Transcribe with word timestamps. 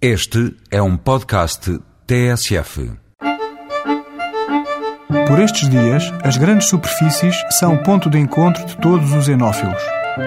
Este 0.00 0.54
é 0.70 0.82
um 0.82 0.94
podcast 0.94 1.80
TSF. 2.06 2.92
Por 5.26 5.40
estes 5.40 5.70
dias, 5.70 6.12
as 6.22 6.36
grandes 6.36 6.68
superfícies 6.68 7.34
são 7.52 7.76
o 7.76 7.82
ponto 7.82 8.10
de 8.10 8.18
encontro 8.18 8.62
de 8.66 8.76
todos 8.76 9.10
os 9.14 9.26
enófilos. 9.26 9.82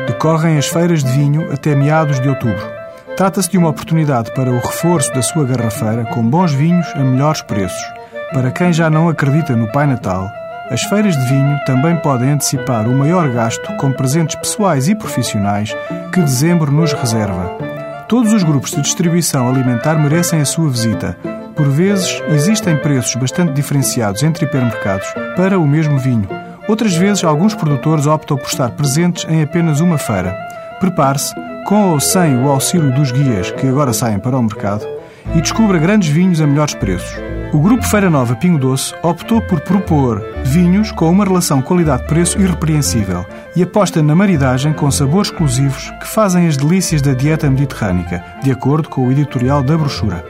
Decorrem 0.08 0.58
as 0.58 0.66
feiras 0.66 1.04
de 1.04 1.12
vinho 1.12 1.54
até 1.54 1.76
meados 1.76 2.20
de 2.20 2.28
outubro. 2.28 2.68
Trata-se 3.16 3.52
de 3.52 3.60
uma 3.60 3.70
oportunidade 3.70 4.34
para 4.34 4.50
o 4.50 4.58
reforço 4.58 5.14
da 5.14 5.22
sua 5.22 5.46
garrafeira 5.46 6.04
com 6.06 6.28
bons 6.28 6.52
vinhos 6.52 6.88
a 6.96 7.04
melhores 7.04 7.44
preços. 7.44 7.86
Para 8.34 8.50
quem 8.50 8.74
já 8.74 8.90
não 8.90 9.08
acredita 9.08 9.56
no 9.56 9.72
Pai 9.72 9.86
Natal, 9.86 10.32
as 10.72 10.82
feiras 10.82 11.16
de 11.16 11.26
vinho 11.28 11.60
também 11.68 11.96
podem 11.98 12.32
antecipar 12.32 12.90
o 12.90 12.96
maior 12.96 13.30
gasto 13.30 13.72
com 13.78 13.92
presentes 13.92 14.36
pessoais 14.36 14.88
e 14.88 14.96
profissionais 14.96 15.78
que 16.12 16.22
dezembro 16.22 16.72
nos 16.72 16.92
reserva. 16.92 17.69
Todos 18.10 18.34
os 18.34 18.42
grupos 18.42 18.72
de 18.72 18.82
distribuição 18.82 19.48
alimentar 19.48 19.94
merecem 19.94 20.42
a 20.42 20.46
sua 20.46 20.68
visita. 20.68 21.16
Por 21.56 21.70
vezes, 21.70 22.20
existem 22.30 22.76
preços 22.76 23.14
bastante 23.14 23.54
diferenciados 23.54 24.24
entre 24.24 24.46
hipermercados 24.46 25.06
para 25.36 25.60
o 25.60 25.68
mesmo 25.68 26.00
vinho. 26.00 26.28
Outras 26.68 26.96
vezes, 26.96 27.24
alguns 27.24 27.54
produtores 27.54 28.08
optam 28.08 28.36
por 28.36 28.48
estar 28.48 28.72
presentes 28.72 29.28
em 29.30 29.44
apenas 29.44 29.80
uma 29.80 30.00
feira. 30.00 30.36
Prepare-se, 30.80 31.36
com 31.68 31.92
ou 31.92 32.00
sem 32.00 32.36
o 32.44 32.50
auxílio 32.50 32.92
dos 32.96 33.12
guias 33.12 33.52
que 33.52 33.68
agora 33.68 33.94
saem 33.94 34.18
para 34.18 34.36
o 34.36 34.42
mercado, 34.42 34.88
e 35.36 35.40
descubra 35.40 35.78
grandes 35.78 36.10
vinhos 36.10 36.42
a 36.42 36.48
melhores 36.48 36.74
preços. 36.74 37.29
O 37.52 37.58
Grupo 37.58 37.84
Feira 37.84 38.12
Nova 38.12 38.36
Pingo 38.36 38.60
Doce 38.60 38.94
optou 39.02 39.42
por 39.42 39.60
propor 39.62 40.24
vinhos 40.46 40.92
com 40.92 41.10
uma 41.10 41.26
relação 41.26 41.64
qualidade-preço 41.64 42.40
irrepreensível 42.40 43.26
e 43.56 43.64
aposta 43.64 44.04
na 44.04 44.16
maridagem 44.16 44.72
com 44.72 44.92
sabores 44.92 45.32
exclusivos 45.32 45.90
que 46.00 46.08
fazem 46.08 46.48
as 46.48 46.56
delícias 46.56 47.02
da 47.02 47.14
dieta 47.14 47.50
mediterrânica, 47.50 48.24
de 48.44 48.52
acordo 48.52 48.88
com 48.88 49.08
o 49.08 49.12
editorial 49.12 49.64
da 49.64 49.76
brochura. 49.76 50.24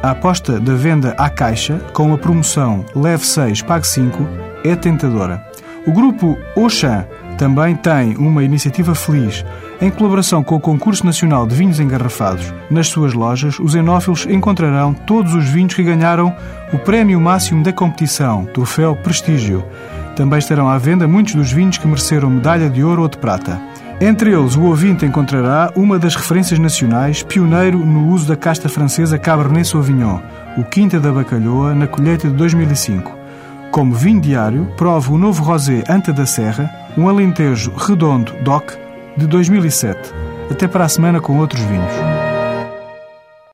A 0.00 0.12
aposta 0.12 0.60
da 0.60 0.74
venda 0.74 1.12
à 1.18 1.28
caixa, 1.28 1.80
com 1.92 2.14
a 2.14 2.18
promoção 2.18 2.84
Leve 2.94 3.26
6, 3.26 3.62
Pague 3.62 3.88
5, 3.88 4.24
é 4.64 4.76
tentadora. 4.76 5.44
O 5.84 5.92
grupo 5.92 6.38
Auchan 6.56 7.04
também 7.40 7.74
tem 7.74 8.18
uma 8.18 8.44
iniciativa 8.44 8.94
feliz. 8.94 9.46
Em 9.80 9.88
colaboração 9.88 10.44
com 10.44 10.56
o 10.56 10.60
Concurso 10.60 11.06
Nacional 11.06 11.46
de 11.46 11.54
Vinhos 11.54 11.80
Engarrafados, 11.80 12.52
nas 12.70 12.88
suas 12.88 13.14
lojas, 13.14 13.58
os 13.58 13.74
enófilos 13.74 14.26
encontrarão 14.26 14.92
todos 14.92 15.32
os 15.32 15.48
vinhos 15.48 15.72
que 15.72 15.82
ganharam 15.82 16.36
o 16.70 16.78
prémio 16.78 17.18
máximo 17.18 17.62
da 17.64 17.72
competição, 17.72 18.44
Troféu 18.44 18.94
Prestígio. 18.94 19.64
Também 20.14 20.38
estarão 20.38 20.68
à 20.68 20.76
venda 20.76 21.08
muitos 21.08 21.34
dos 21.34 21.50
vinhos 21.50 21.78
que 21.78 21.88
mereceram 21.88 22.28
medalha 22.28 22.68
de 22.68 22.84
ouro 22.84 23.00
ou 23.00 23.08
de 23.08 23.16
prata. 23.16 23.58
Entre 24.02 24.34
eles, 24.34 24.54
o 24.54 24.64
ouvinte 24.64 25.06
encontrará 25.06 25.72
uma 25.74 25.98
das 25.98 26.16
referências 26.16 26.58
nacionais, 26.58 27.22
pioneiro 27.22 27.78
no 27.78 28.08
uso 28.08 28.28
da 28.28 28.36
casta 28.36 28.68
francesa 28.68 29.18
Cabernet 29.18 29.66
Sauvignon, 29.66 30.20
o 30.58 30.64
Quinta 30.64 31.00
da 31.00 31.10
Bacalhoa, 31.10 31.74
na 31.74 31.86
colheita 31.86 32.28
de 32.28 32.34
2005. 32.34 33.16
Como 33.70 33.94
vinho 33.94 34.20
diário, 34.20 34.66
prova 34.76 35.10
o 35.10 35.16
novo 35.16 35.42
rosé 35.42 35.82
Anta 35.88 36.12
da 36.12 36.26
Serra, 36.26 36.79
um 36.96 37.08
alentejo 37.08 37.72
redondo 37.76 38.32
DOC 38.42 38.78
de 39.16 39.26
2007. 39.26 40.12
Até 40.50 40.66
para 40.66 40.84
a 40.84 40.88
semana 40.88 41.20
com 41.20 41.38
outros 41.38 41.62
vinhos. 41.62 42.29